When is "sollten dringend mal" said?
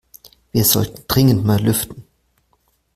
0.65-1.61